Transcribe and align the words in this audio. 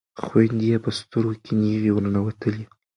خویندې 0.23 0.65
یې 0.71 0.77
په 0.85 0.89
سترګو 0.99 1.33
کې 1.43 1.51
نیغې 1.61 1.91
ورننوتلې. 1.93 2.63